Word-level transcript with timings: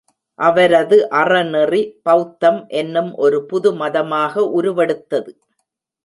அவரது 0.39 0.97
அறநெறி 1.11 1.81
பெளத்தம் 2.01 2.57
என்னும் 2.71 3.11
ஒரு 3.15 3.39
புது 3.45 3.71
மதமாக 3.73 4.43
உருவெடுத்தது. 4.57 5.31